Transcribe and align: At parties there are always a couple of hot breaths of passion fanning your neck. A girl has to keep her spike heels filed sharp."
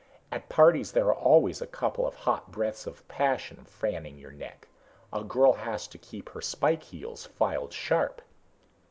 At 0.31 0.49
parties 0.49 0.93
there 0.93 1.05
are 1.09 1.13
always 1.13 1.61
a 1.61 1.67
couple 1.67 2.07
of 2.07 2.15
hot 2.15 2.51
breaths 2.51 2.87
of 2.87 3.07
passion 3.07 3.63
fanning 3.65 4.17
your 4.17 4.31
neck. 4.31 4.67
A 5.13 5.23
girl 5.23 5.53
has 5.53 5.85
to 5.89 5.99
keep 5.99 6.29
her 6.29 6.41
spike 6.41 6.81
heels 6.81 7.27
filed 7.27 7.71
sharp." 7.71 8.23